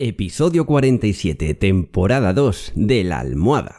[0.00, 3.78] Episodio 47, temporada 2 de La Almohada.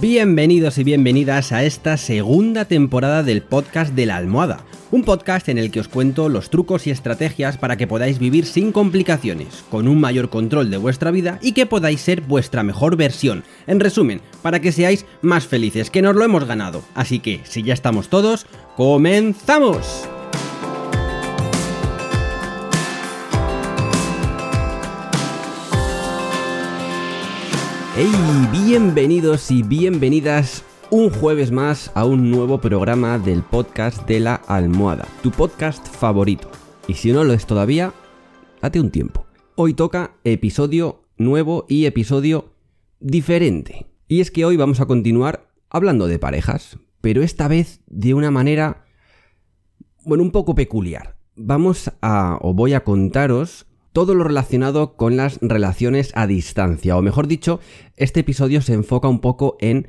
[0.00, 5.58] Bienvenidos y bienvenidas a esta segunda temporada del podcast de La Almohada un podcast en
[5.58, 9.86] el que os cuento los trucos y estrategias para que podáis vivir sin complicaciones, con
[9.86, 13.44] un mayor control de vuestra vida y que podáis ser vuestra mejor versión.
[13.66, 16.82] En resumen, para que seáis más felices, que nos lo hemos ganado.
[16.94, 20.08] Así que, si ya estamos todos, ¡comenzamos!
[27.96, 28.12] ¡Hey!
[28.52, 35.06] Bienvenidos y bienvenidas un jueves más a un nuevo programa del podcast de la almohada,
[35.22, 36.50] tu podcast favorito.
[36.88, 37.92] Y si no lo es todavía,
[38.60, 39.24] date un tiempo.
[39.54, 42.54] Hoy toca episodio nuevo y episodio
[42.98, 43.86] diferente.
[44.08, 48.32] Y es que hoy vamos a continuar hablando de parejas, pero esta vez de una
[48.32, 48.84] manera,
[50.04, 51.14] bueno, un poco peculiar.
[51.36, 57.02] Vamos a, o voy a contaros todo lo relacionado con las relaciones a distancia, o
[57.02, 57.60] mejor dicho,
[57.96, 59.86] este episodio se enfoca un poco en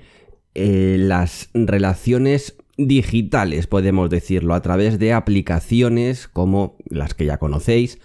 [0.56, 8.00] eh, las relaciones digitales, podemos decirlo, a través de aplicaciones como las que ya conocéis,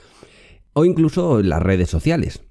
[0.72, 2.42] o incluso las redes sociales,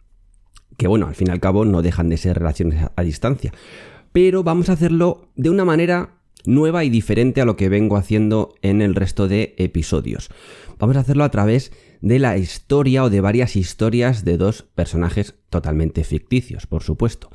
[0.78, 3.54] que bueno, al fin y al cabo no dejan de ser relaciones a distancia.
[4.12, 8.56] Pero vamos a hacerlo de una manera nueva y diferente a lo que vengo haciendo
[8.62, 10.30] en el resto de episodios.
[10.80, 15.36] Vamos a hacerlo a través de la historia o de varias historias de dos personajes
[15.50, 17.30] totalmente ficticios, por supuesto.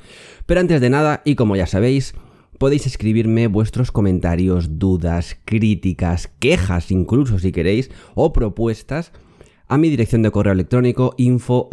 [0.45, 2.13] Pero antes de nada, y como ya sabéis,
[2.61, 9.13] podéis escribirme vuestros comentarios, dudas, críticas, quejas incluso si queréis, o propuestas
[9.67, 11.67] a mi dirección de correo electrónico info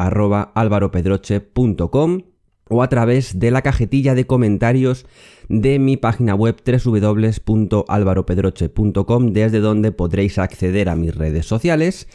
[2.70, 5.04] o a través de la cajetilla de comentarios
[5.50, 12.08] de mi página web www.alvaropedroche.com desde donde podréis acceder a mis redes sociales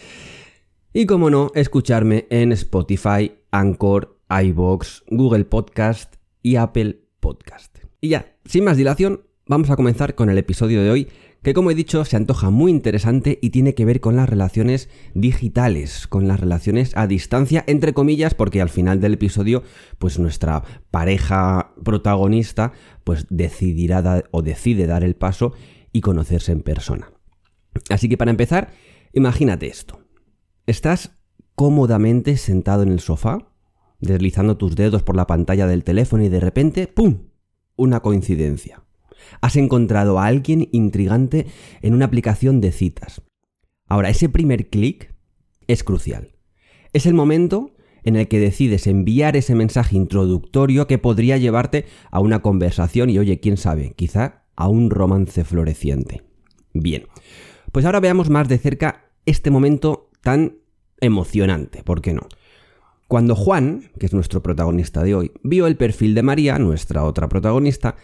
[0.93, 7.82] y como no, escucharme en Spotify, Anchor, iBox, Google Podcast y Apple Podcast.
[8.03, 11.07] Y ya, sin más dilación, vamos a comenzar con el episodio de hoy,
[11.41, 14.89] que como he dicho se antoja muy interesante y tiene que ver con las relaciones
[15.13, 19.63] digitales, con las relaciones a distancia, entre comillas, porque al final del episodio,
[19.99, 22.73] pues nuestra pareja protagonista,
[23.05, 25.53] pues decidirá o decide dar el paso
[25.93, 27.09] y conocerse en persona.
[27.89, 28.71] Así que para empezar,
[29.13, 30.01] imagínate esto.
[30.67, 31.15] Estás
[31.55, 33.47] cómodamente sentado en el sofá,
[34.01, 37.31] deslizando tus dedos por la pantalla del teléfono y de repente, ¡pum!
[37.75, 38.83] Una coincidencia.
[39.41, 41.47] Has encontrado a alguien intrigante
[41.81, 43.21] en una aplicación de citas.
[43.87, 45.13] Ahora, ese primer clic
[45.67, 46.35] es crucial.
[46.93, 47.71] Es el momento
[48.03, 53.17] en el que decides enviar ese mensaje introductorio que podría llevarte a una conversación y,
[53.17, 56.21] oye, quién sabe, quizá a un romance floreciente.
[56.73, 57.07] Bien,
[57.71, 60.57] pues ahora veamos más de cerca este momento tan
[60.99, 62.27] emocionante, ¿por qué no?
[63.07, 67.29] Cuando Juan, que es nuestro protagonista de hoy, vio el perfil de María, nuestra otra
[67.29, 67.95] protagonista,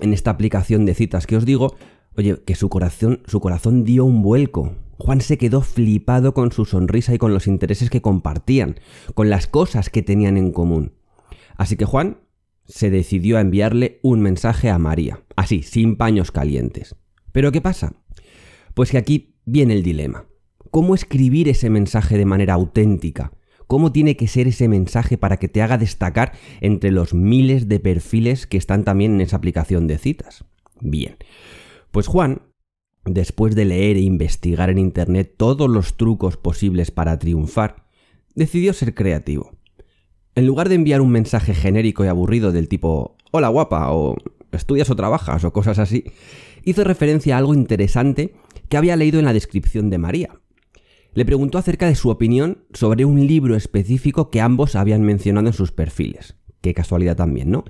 [0.00, 1.76] en esta aplicación de citas que os digo,
[2.16, 4.74] oye, que su corazón, su corazón dio un vuelco.
[4.98, 8.80] Juan se quedó flipado con su sonrisa y con los intereses que compartían,
[9.14, 10.92] con las cosas que tenían en común.
[11.56, 12.18] Así que Juan
[12.64, 16.96] se decidió a enviarle un mensaje a María, así, sin paños calientes.
[17.32, 17.94] Pero ¿qué pasa?
[18.74, 20.26] Pues que aquí viene el dilema.
[20.70, 23.32] ¿Cómo escribir ese mensaje de manera auténtica?
[23.66, 27.80] Cómo tiene que ser ese mensaje para que te haga destacar entre los miles de
[27.80, 30.44] perfiles que están también en esa aplicación de citas.
[30.80, 31.16] Bien,
[31.90, 32.42] pues Juan,
[33.04, 37.86] después de leer e investigar en Internet todos los trucos posibles para triunfar,
[38.34, 39.52] decidió ser creativo.
[40.34, 44.16] En lugar de enviar un mensaje genérico y aburrido del tipo Hola guapa o
[44.52, 46.04] estudias o trabajas o cosas así,
[46.64, 48.34] hizo referencia a algo interesante
[48.68, 50.40] que había leído en la descripción de María,
[51.16, 55.54] le preguntó acerca de su opinión sobre un libro específico que ambos habían mencionado en
[55.54, 56.36] sus perfiles.
[56.60, 57.64] Qué casualidad también, ¿no?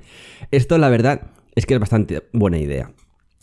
[0.51, 2.93] Esto, la verdad, es que es bastante buena idea.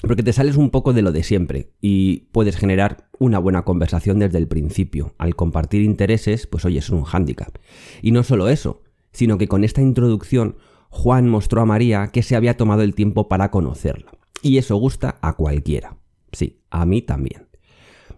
[0.01, 4.19] Porque te sales un poco de lo de siempre y puedes generar una buena conversación
[4.19, 5.15] desde el principio.
[5.17, 7.55] Al compartir intereses, pues oye, es un hándicap.
[8.01, 8.83] Y no solo eso,
[9.13, 10.57] sino que con esta introducción
[10.89, 14.11] Juan mostró a María que se había tomado el tiempo para conocerla.
[14.41, 15.95] Y eso gusta a cualquiera.
[16.33, 17.52] Sí, a mí también.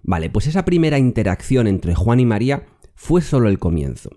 [0.08, 4.12] Vale, pues esa primera interacción entre Juan y María fue solo el comienzo.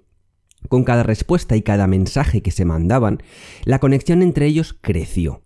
[0.69, 3.23] Con cada respuesta y cada mensaje que se mandaban,
[3.64, 5.44] la conexión entre ellos creció.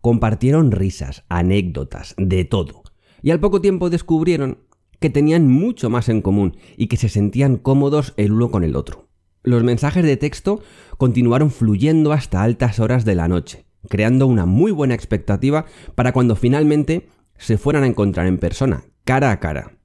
[0.00, 2.82] Compartieron risas, anécdotas, de todo.
[3.22, 4.58] Y al poco tiempo descubrieron
[4.98, 8.74] que tenían mucho más en común y que se sentían cómodos el uno con el
[8.74, 9.08] otro.
[9.44, 10.60] Los mensajes de texto
[10.98, 16.34] continuaron fluyendo hasta altas horas de la noche, creando una muy buena expectativa para cuando
[16.34, 17.08] finalmente
[17.38, 19.78] se fueran a encontrar en persona, cara a cara.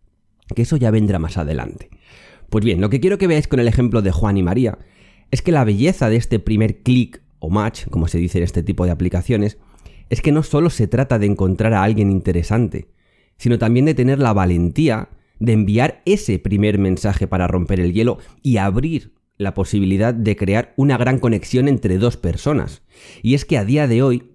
[0.56, 1.90] Que eso ya vendrá más adelante.
[2.50, 4.80] Pues bien, lo que quiero que veáis con el ejemplo de Juan y María
[5.32, 8.64] es que la belleza de este primer clic o match, como se dice en este
[8.64, 9.58] tipo de aplicaciones,
[10.10, 12.90] es que no solo se trata de encontrar a alguien interesante,
[13.38, 15.10] sino también de tener la valentía
[15.40, 20.74] de enviar ese primer mensaje para romper el hielo y abrir la posibilidad de crear
[20.76, 22.82] una gran conexión entre dos personas.
[23.22, 24.32] Y es que a día de hoy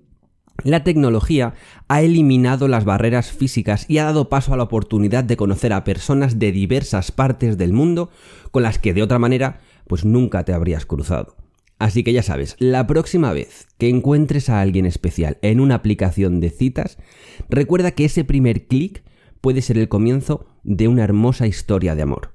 [0.63, 1.55] la tecnología
[1.89, 5.85] ha eliminado las barreras físicas y ha dado paso a la oportunidad de conocer a
[5.85, 8.11] personas de diversas partes del mundo
[8.51, 11.37] con las que de otra manera pues nunca te habrías cruzado.
[11.79, 16.41] Así que ya sabes, la próxima vez que encuentres a alguien especial en una aplicación
[16.41, 16.99] de citas,
[17.51, 19.03] recuerda que ese primer clic
[19.41, 22.33] puede ser el comienzo de una hermosa historia de amor.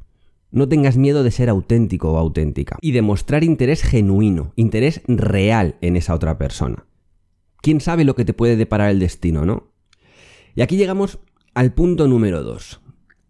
[0.52, 5.78] No tengas miedo de ser auténtico o auténtica y de mostrar interés genuino, interés real
[5.82, 6.89] en esa otra persona
[7.62, 9.72] quién sabe lo que te puede deparar el destino, ¿no?
[10.56, 11.20] Y aquí llegamos
[11.54, 12.82] al punto número 2,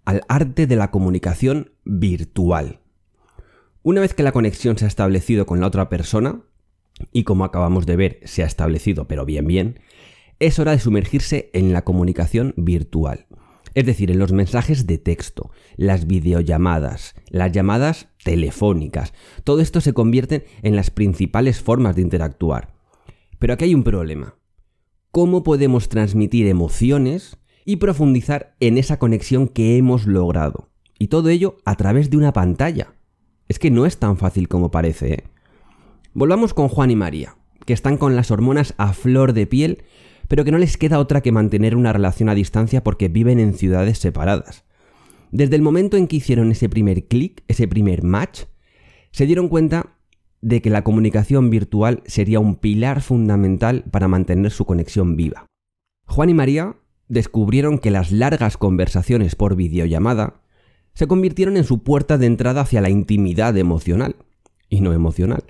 [0.06, 2.80] al arte de la comunicación virtual.
[3.84, 6.42] Una vez que la conexión se ha establecido con la otra persona,
[7.12, 9.80] y como acabamos de ver, se ha establecido pero bien bien,
[10.40, 13.28] es hora de sumergirse en la comunicación virtual.
[13.76, 19.14] Es decir, en los mensajes de texto, las videollamadas, las llamadas telefónicas.
[19.44, 22.79] Todo esto se convierte en las principales formas de interactuar.
[23.40, 24.36] Pero aquí hay un problema.
[25.12, 30.70] ¿Cómo podemos transmitir emociones y profundizar en esa conexión que hemos logrado?
[31.00, 32.94] Y todo ello a través de una pantalla.
[33.48, 35.14] Es que no es tan fácil como parece.
[35.14, 35.24] ¿eh?
[36.14, 39.84] Volvamos con Juan y María, que están con las hormonas a flor de piel,
[40.28, 43.54] pero que no les queda otra que mantener una relación a distancia porque viven en
[43.54, 44.66] ciudades separadas.
[45.32, 48.42] Desde el momento en que hicieron ese primer clic, ese primer match,
[49.12, 49.99] se dieron cuenta
[50.42, 55.46] de que la comunicación virtual sería un pilar fundamental para mantener su conexión viva.
[56.06, 56.76] Juan y María
[57.08, 60.42] descubrieron que las largas conversaciones por videollamada
[60.94, 64.16] se convirtieron en su puerta de entrada hacia la intimidad emocional
[64.70, 65.44] y no emocional.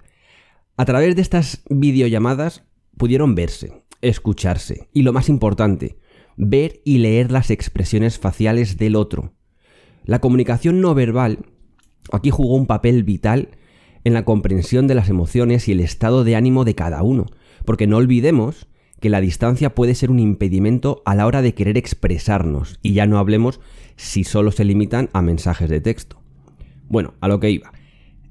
[0.78, 2.64] A través de estas videollamadas
[2.98, 6.00] pudieron verse, escucharse y lo más importante,
[6.38, 9.34] ver y leer las expresiones faciales del otro.
[10.06, 11.40] La comunicación no verbal
[12.12, 13.50] aquí jugó un papel vital
[14.04, 17.28] en la comprensión de las emociones y el estado de ánimo de cada uno,
[17.66, 18.68] porque no olvidemos
[19.00, 23.06] que la distancia puede ser un impedimento a la hora de querer expresarnos, y ya
[23.06, 23.60] no hablemos
[23.96, 26.22] si solo se limitan a mensajes de texto.
[26.88, 27.72] Bueno, a lo que iba.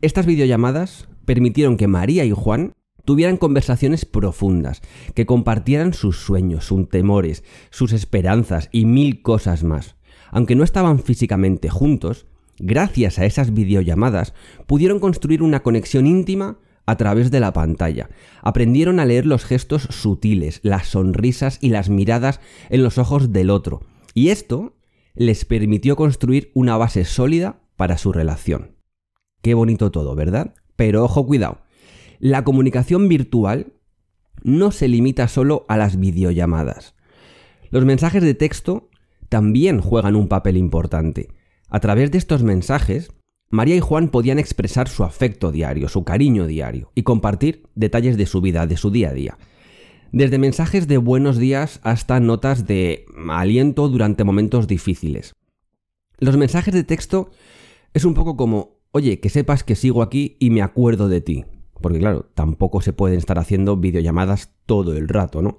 [0.00, 2.72] Estas videollamadas permitieron que María y Juan
[3.04, 4.82] tuvieran conversaciones profundas,
[5.14, 9.96] que compartieran sus sueños, sus temores, sus esperanzas y mil cosas más.
[10.30, 12.26] Aunque no estaban físicamente juntos,
[12.58, 14.34] Gracias a esas videollamadas
[14.66, 18.08] pudieron construir una conexión íntima a través de la pantalla.
[18.42, 22.40] Aprendieron a leer los gestos sutiles, las sonrisas y las miradas
[22.70, 23.82] en los ojos del otro.
[24.14, 24.74] Y esto
[25.14, 28.76] les permitió construir una base sólida para su relación.
[29.42, 30.54] Qué bonito todo, ¿verdad?
[30.76, 31.60] Pero ojo, cuidado.
[32.18, 33.74] La comunicación virtual
[34.42, 36.94] no se limita solo a las videollamadas.
[37.70, 38.88] Los mensajes de texto
[39.28, 41.28] también juegan un papel importante.
[41.70, 43.10] A través de estos mensajes,
[43.50, 48.26] María y Juan podían expresar su afecto diario, su cariño diario y compartir detalles de
[48.26, 49.38] su vida, de su día a día.
[50.10, 55.34] Desde mensajes de buenos días hasta notas de aliento durante momentos difíciles.
[56.18, 57.30] Los mensajes de texto
[57.92, 61.44] es un poco como, oye, que sepas que sigo aquí y me acuerdo de ti.
[61.82, 65.56] Porque claro, tampoco se pueden estar haciendo videollamadas todo el rato, ¿no?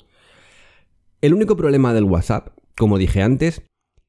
[1.21, 3.61] El único problema del WhatsApp, como dije antes,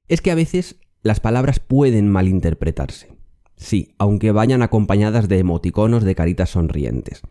[0.09, 3.17] es que a veces las palabras pueden malinterpretarse.
[3.57, 7.23] Sí, aunque vayan acompañadas de emoticonos de caritas sonrientes.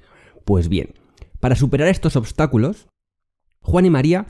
[0.45, 0.93] Pues bien,
[1.39, 2.87] para superar estos obstáculos,
[3.61, 4.27] Juan y María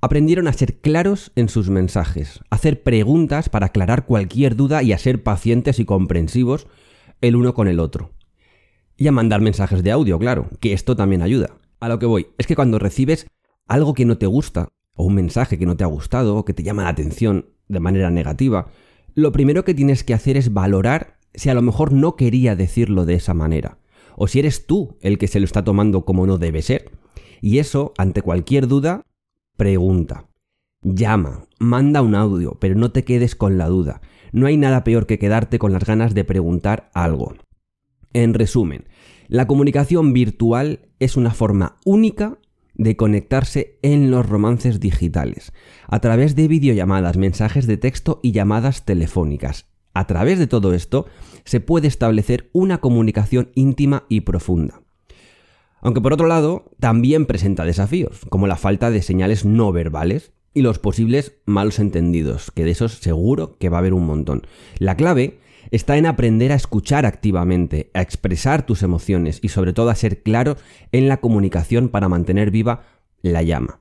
[0.00, 4.92] aprendieron a ser claros en sus mensajes, a hacer preguntas para aclarar cualquier duda y
[4.92, 6.66] a ser pacientes y comprensivos
[7.20, 8.12] el uno con el otro.
[8.96, 11.56] Y a mandar mensajes de audio, claro, que esto también ayuda.
[11.80, 13.26] A lo que voy, es que cuando recibes
[13.66, 14.68] algo que no te gusta,
[14.98, 17.78] o un mensaje que no te ha gustado, o que te llama la atención, de
[17.78, 18.66] manera negativa,
[19.14, 23.06] lo primero que tienes que hacer es valorar si a lo mejor no quería decirlo
[23.06, 23.78] de esa manera,
[24.16, 26.90] o si eres tú el que se lo está tomando como no debe ser.
[27.40, 29.02] Y eso, ante cualquier duda,
[29.56, 30.26] pregunta.
[30.82, 34.00] Llama, manda un audio, pero no te quedes con la duda.
[34.32, 37.36] No hay nada peor que quedarte con las ganas de preguntar algo.
[38.12, 38.88] En resumen,
[39.28, 42.38] la comunicación virtual es una forma única
[42.78, 45.52] de conectarse en los romances digitales,
[45.88, 49.66] a través de videollamadas, mensajes de texto y llamadas telefónicas.
[49.92, 51.06] A través de todo esto
[51.44, 54.82] se puede establecer una comunicación íntima y profunda.
[55.80, 60.62] Aunque por otro lado, también presenta desafíos, como la falta de señales no verbales y
[60.62, 64.46] los posibles malos entendidos, que de esos seguro que va a haber un montón.
[64.78, 69.90] La clave está en aprender a escuchar activamente, a expresar tus emociones y sobre todo
[69.90, 70.56] a ser claro
[70.92, 72.82] en la comunicación para mantener viva
[73.22, 73.80] la llama.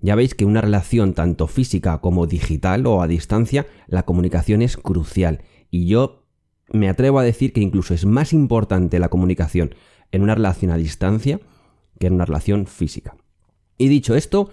[0.00, 4.76] Ya veis que una relación tanto física como digital o a distancia, la comunicación es
[4.76, 6.24] crucial y yo
[6.70, 9.74] me atrevo a decir que incluso es más importante la comunicación
[10.12, 11.40] en una relación a distancia
[11.98, 13.16] que en una relación física.
[13.76, 14.50] Y dicho esto,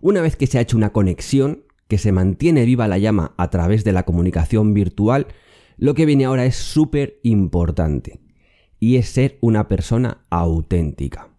[0.00, 3.50] una vez que se ha hecho una conexión, que se mantiene viva la llama a
[3.50, 5.28] través de la comunicación virtual,
[5.78, 8.20] lo que viene ahora es súper importante.
[8.80, 11.30] Y es ser una persona auténtica.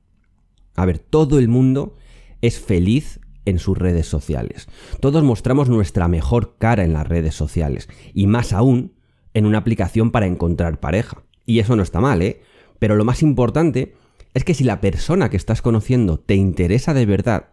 [0.76, 1.96] A ver, todo el mundo
[2.42, 4.68] es feliz en sus redes sociales.
[5.00, 7.90] Todos mostramos nuestra mejor cara en las redes sociales.
[8.14, 8.94] Y más aún
[9.34, 11.24] en una aplicación para encontrar pareja.
[11.46, 12.42] Y eso no está mal, ¿eh?
[12.80, 13.94] Pero lo más importante
[14.34, 17.50] es que si la persona que estás conociendo te interesa de verdad,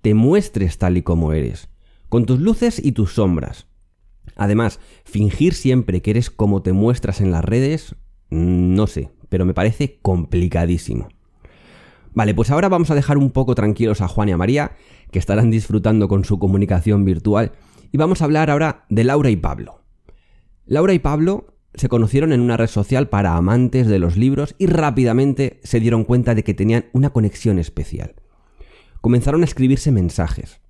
[0.00, 1.68] te muestres tal y como eres,
[2.08, 3.66] con tus luces y tus sombras.
[4.36, 7.94] Además, fingir siempre que eres como te muestras en las redes,
[8.30, 11.08] mm, no sé, pero me parece complicadísimo.
[12.12, 14.72] Vale, pues ahora vamos a dejar un poco tranquilos a Juan y a María,
[15.10, 17.52] que estarán disfrutando con su comunicación virtual,
[17.90, 19.82] y vamos a hablar ahora de Laura y Pablo.
[20.66, 24.66] Laura y Pablo se conocieron en una red social para amantes de los libros y
[24.66, 28.14] rápidamente se dieron cuenta de que tenían una conexión especial.
[29.00, 30.60] Comenzaron a escribirse mensajes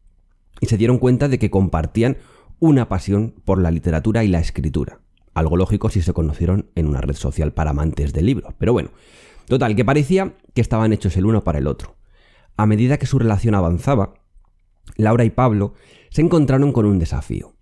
[0.61, 2.17] y se dieron cuenta de que compartían
[2.65, 5.01] una pasión por la literatura y la escritura.
[5.35, 8.55] Algo lógico si se conocieron en una red social para amantes de libros.
[8.57, 8.89] Pero bueno,
[9.47, 11.97] total, que parecía que estaban hechos el uno para el otro.
[12.57, 14.15] A medida que su relación avanzaba,
[14.97, 15.75] Laura y Pablo
[16.09, 17.55] se encontraron con un desafío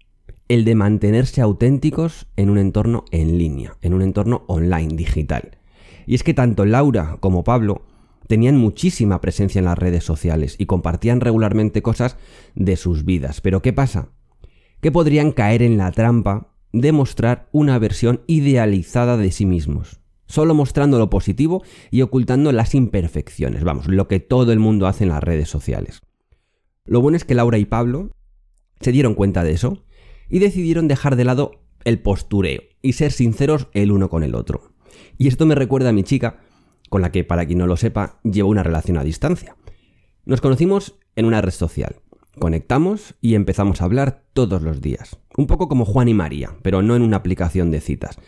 [0.47, 5.59] el de mantenerse auténticos en un entorno en línea, en un entorno online, digital.
[6.07, 7.87] Y es que tanto Laura como Pablo
[8.29, 12.19] tenían muchísima presencia en las redes sociales y compartían regularmente cosas
[12.55, 13.41] de sus vidas.
[13.41, 14.11] Pero ¿qué pasa?
[14.83, 20.55] Que podrían caer en la trampa de mostrar una versión idealizada de sí mismos, solo
[20.55, 21.63] mostrando lo positivo
[21.93, 26.01] y ocultando las imperfecciones, vamos, lo que todo el mundo hace en las redes sociales.
[26.85, 28.11] Lo bueno es que Laura y Pablo
[28.81, 29.85] se dieron cuenta de eso
[30.29, 34.73] y decidieron dejar de lado el postureo y ser sinceros el uno con el otro.
[35.17, 36.41] Y esto me recuerda a mi chica,
[36.91, 39.57] con la que, para quien no lo sepa, llevo una relación a distancia.
[40.25, 42.02] Nos conocimos en una red social,
[42.39, 45.19] conectamos y empezamos a hablar todos los días.
[45.37, 48.19] Un poco como Juan y María, pero no en una aplicación de citas.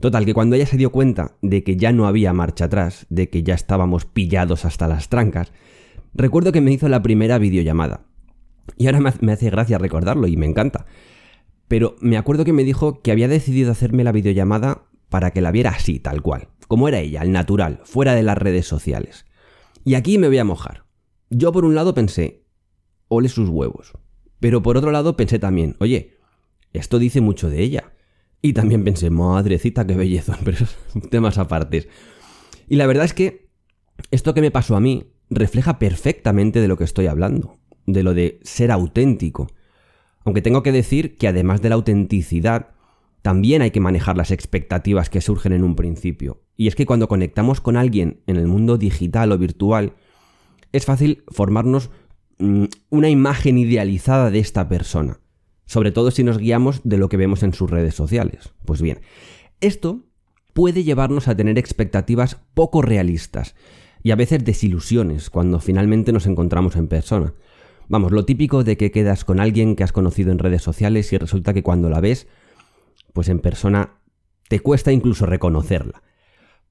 [0.00, 3.28] Total, que cuando ella se dio cuenta de que ya no había marcha atrás, de
[3.28, 5.52] que ya estábamos pillados hasta las trancas,
[6.14, 8.06] recuerdo que me hizo la primera videollamada.
[8.76, 10.86] Y ahora me hace gracia recordarlo y me encanta
[11.72, 15.50] pero me acuerdo que me dijo que había decidido hacerme la videollamada para que la
[15.50, 19.24] viera así, tal cual, como era ella, al natural, fuera de las redes sociales.
[19.82, 20.84] Y aquí me voy a mojar.
[21.30, 22.41] Yo por un lado pensé,
[23.14, 23.92] ole sus huevos.
[24.40, 26.16] Pero por otro lado pensé también, oye,
[26.72, 27.92] esto dice mucho de ella.
[28.40, 30.76] Y también pensé, madrecita, qué belleza, pero esos
[31.10, 31.88] temas apartes.
[32.68, 33.48] Y la verdad es que
[34.10, 38.14] esto que me pasó a mí refleja perfectamente de lo que estoy hablando, de lo
[38.14, 39.48] de ser auténtico,
[40.24, 42.70] aunque tengo que decir que además de la autenticidad,
[43.22, 46.42] también hay que manejar las expectativas que surgen en un principio.
[46.56, 49.94] Y es que cuando conectamos con alguien en el mundo digital o virtual,
[50.72, 51.90] es fácil formarnos
[52.38, 55.20] una imagen idealizada de esta persona,
[55.66, 58.52] sobre todo si nos guiamos de lo que vemos en sus redes sociales.
[58.64, 59.00] Pues bien,
[59.60, 60.00] esto
[60.52, 63.54] puede llevarnos a tener expectativas poco realistas
[64.02, 67.34] y a veces desilusiones cuando finalmente nos encontramos en persona.
[67.88, 71.18] Vamos, lo típico de que quedas con alguien que has conocido en redes sociales y
[71.18, 72.26] resulta que cuando la ves,
[73.12, 74.00] pues en persona
[74.48, 76.02] te cuesta incluso reconocerla.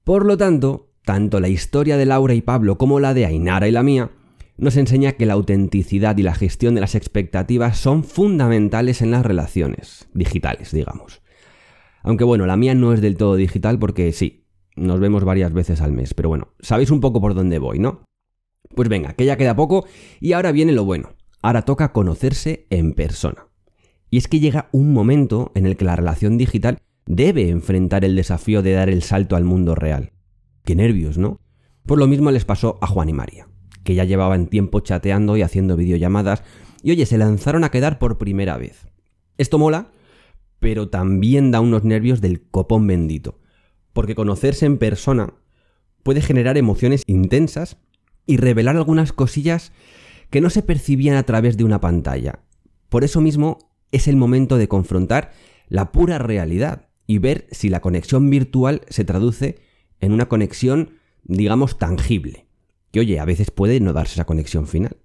[0.04, 3.72] Por lo tanto, tanto la historia de Laura y Pablo como la de Ainara y
[3.72, 4.12] la mía
[4.58, 9.26] nos enseña que la autenticidad y la gestión de las expectativas son fundamentales en las
[9.26, 11.22] relaciones digitales, digamos.
[12.04, 15.82] Aunque bueno, la mía no es del todo digital porque sí, nos vemos varias veces
[15.82, 18.06] al mes, pero bueno, sabéis un poco por dónde voy, ¿no?
[18.76, 19.86] Pues venga, que ya queda poco
[20.20, 21.10] y ahora viene lo bueno.
[21.42, 23.48] Ahora toca conocerse en persona.
[24.10, 28.16] Y es que llega un momento en el que la relación digital debe enfrentar el
[28.16, 30.12] desafío de dar el salto al mundo real.
[30.64, 31.40] Qué nervios, ¿no?
[31.86, 33.48] Pues lo mismo les pasó a Juan y María,
[33.84, 36.44] que ya llevaban tiempo chateando y haciendo videollamadas,
[36.84, 38.88] y oye, se lanzaron a quedar por primera vez.
[39.38, 39.92] Esto mola,
[40.60, 43.40] pero también da unos nervios del copón bendito,
[43.94, 45.34] porque conocerse en persona
[46.04, 47.78] puede generar emociones intensas
[48.26, 49.72] y revelar algunas cosillas
[50.30, 52.40] que no se percibían a través de una pantalla.
[52.90, 53.58] Por eso mismo
[53.92, 55.32] es el momento de confrontar
[55.68, 59.60] la pura realidad y ver si la conexión virtual se traduce
[60.00, 60.92] en una conexión,
[61.24, 62.48] digamos, tangible.
[62.92, 64.98] Que oye, a veces puede no darse esa conexión final.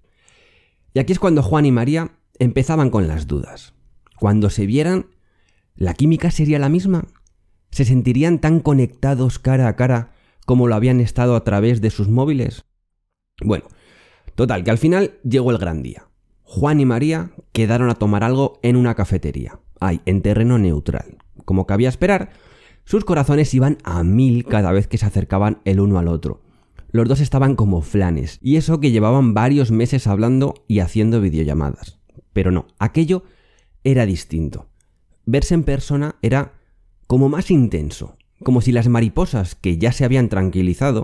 [0.93, 3.73] Y aquí es cuando Juan y María empezaban con las dudas.
[4.19, 5.07] Cuando se vieran,
[5.75, 7.05] ¿la química sería la misma?
[7.71, 10.11] ¿Se sentirían tan conectados cara a cara
[10.45, 12.65] como lo habían estado a través de sus móviles?
[13.43, 13.65] Bueno,
[14.35, 16.07] total, que al final llegó el gran día.
[16.41, 21.17] Juan y María quedaron a tomar algo en una cafetería, ay, en terreno neutral.
[21.45, 22.31] Como cabía esperar,
[22.85, 26.41] sus corazones iban a mil cada vez que se acercaban el uno al otro.
[26.89, 31.99] Los dos estaban como flanes, y eso que llevaban varios meses hablando y haciendo videollamadas.
[32.33, 33.23] Pero no, aquello
[33.83, 34.67] era distinto.
[35.25, 36.53] Verse en persona era
[37.07, 41.03] como más intenso, como si las mariposas, que ya se habían tranquilizado,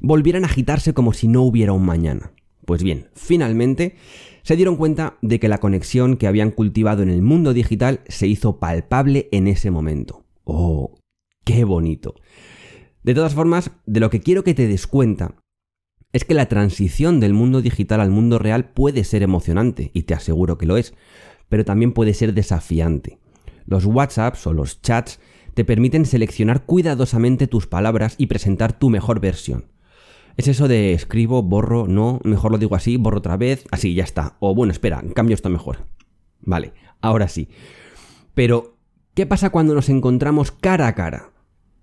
[0.00, 2.32] volvieran a agitarse como si no hubiera un mañana.
[2.64, 3.96] Pues bien, finalmente
[4.42, 8.26] se dieron cuenta de que la conexión que habían cultivado en el mundo digital se
[8.26, 10.24] hizo palpable en ese momento.
[10.44, 10.98] ¡Oh,
[11.44, 12.14] qué bonito!
[13.02, 15.34] De todas formas, de lo que quiero que te des cuenta
[16.12, 20.14] es que la transición del mundo digital al mundo real puede ser emocionante, y te
[20.14, 20.94] aseguro que lo es,
[21.48, 23.18] pero también puede ser desafiante.
[23.66, 25.20] Los WhatsApps o los chats
[25.54, 29.66] te permiten seleccionar cuidadosamente tus palabras y presentar tu mejor versión.
[30.36, 34.04] Es eso de escribo, borro, no, mejor lo digo así, borro otra vez, así, ya
[34.04, 34.36] está.
[34.38, 35.86] O bueno, espera, cambio esto mejor.
[36.40, 37.48] Vale, ahora sí.
[38.34, 38.76] Pero,
[39.14, 41.32] ¿qué pasa cuando nos encontramos cara a cara?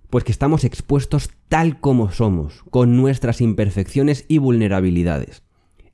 [0.10, 5.44] Pues que estamos expuestos tal como somos, con nuestras imperfecciones y vulnerabilidades.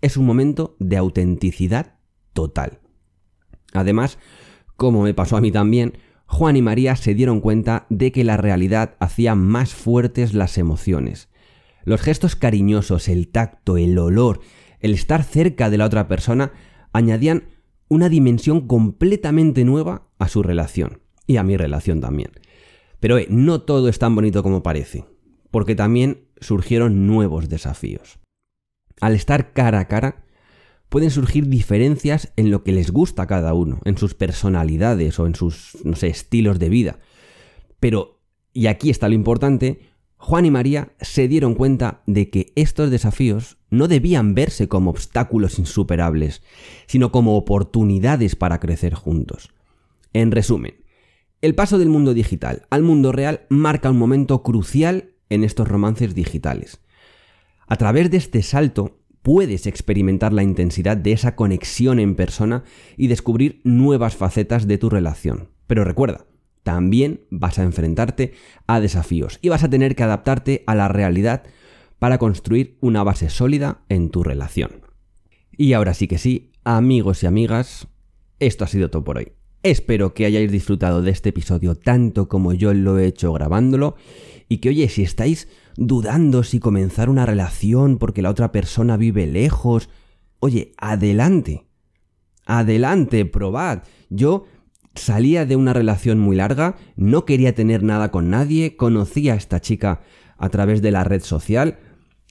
[0.02, 1.96] Es un momento de autenticidad
[2.34, 2.80] total.
[3.74, 4.18] Además,
[4.76, 8.38] como me pasó a mí también, Juan y María se dieron cuenta de que la
[8.38, 11.30] realidad hacía más fuertes las emociones.
[11.84, 14.40] Los gestos cariñosos, el tacto, el olor,
[14.80, 16.52] el estar cerca de la otra persona
[16.94, 17.44] añadían
[17.90, 22.32] una dimensión completamente nueva a su relación y a mi relación también.
[23.02, 25.04] Pero eh, no todo es tan bonito como parece,
[25.50, 28.20] porque también surgieron nuevos desafíos.
[29.02, 30.24] Al estar cara a cara,
[30.88, 35.26] pueden surgir diferencias en lo que les gusta a cada uno, en sus personalidades o
[35.26, 37.00] en sus, estilos de vida.
[37.80, 38.22] Pero,
[38.54, 43.58] y aquí está lo importante, Juan y María se dieron cuenta de que estos desafíos
[43.72, 46.44] no debían verse como obstáculos insuperables,
[46.86, 49.50] sino como oportunidades para crecer juntos.
[50.14, 50.81] En resumen,
[51.42, 56.14] el paso del mundo digital al mundo real marca un momento crucial en estos romances
[56.14, 56.82] digitales.
[57.68, 62.64] A través de este salto, puedes experimentar la intensidad de esa conexión en persona
[62.98, 65.50] y descubrir nuevas facetas de tu relación.
[65.68, 66.26] Pero recuerda,
[66.64, 68.34] también vas a enfrentarte
[68.68, 71.44] a desafíos y vas a tener que adaptarte a la realidad
[71.98, 74.82] para construir una base sólida en tu relación.
[75.56, 77.88] Y ahora sí que sí, amigos y amigas,
[78.40, 79.34] esto ha sido todo por hoy.
[79.64, 83.96] Espero que hayáis disfrutado de este episodio tanto como yo lo he hecho grabándolo
[84.50, 85.48] y que oye, si estáis
[85.78, 89.90] dudando si comenzar una relación porque la otra persona vive lejos.
[90.40, 91.68] Oye, adelante.
[92.46, 93.84] Adelante, probad.
[94.10, 94.46] Yo
[94.96, 99.62] salía de una relación muy larga, no quería tener nada con nadie, conocía a esta
[99.62, 100.02] chica
[100.38, 101.78] a través de la red social.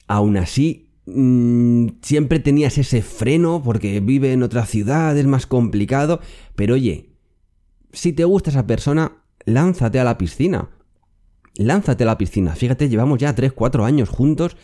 [0.08, 6.20] Aún así, mmm, siempre tenías ese freno porque vive en otra ciudad, es más complicado.
[6.56, 7.09] Pero oye,
[7.92, 9.12] si te gusta esa persona,
[9.44, 10.68] lánzate a la piscina
[11.60, 12.54] lánzate a la piscina.
[12.54, 14.56] Fíjate, llevamos ya 3, 4 años juntos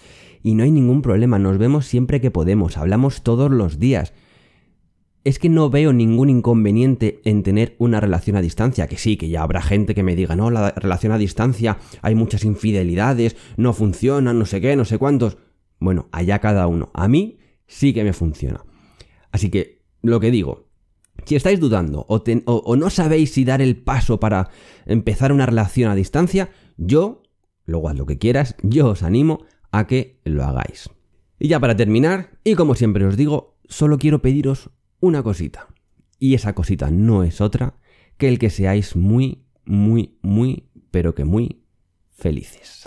[0.43, 1.39] y no hay ningún problema.
[1.39, 4.12] Nos vemos siempre que podemos, hablamos todos los días.
[5.25, 9.29] Es que no veo ningún inconveniente en tener una relación a distancia, que sí, que
[9.29, 13.73] ya habrá gente que me diga, no, la relación a distancia, hay muchas infidelidades, no
[13.73, 15.37] funciona, no sé qué, no sé cuántos.
[15.81, 16.91] Bueno, allá cada uno.
[16.95, 18.65] A mí sí que me funciona.
[19.33, 20.65] Así que, lo que digo,
[21.27, 24.49] si estáis dudando o, no sabéis si dar el paso para
[24.87, 27.23] empezar una relación a distancia, yo,
[27.65, 30.89] luego haz lo que quieras, yo os animo a que lo hagáis.
[31.39, 35.67] Y ya para terminar, y como siempre os digo, solo quiero pediros una cosita.
[36.19, 37.75] Y esa cosita no es otra
[38.17, 41.65] que el que seáis muy, muy, muy, pero que muy
[42.12, 42.87] felices.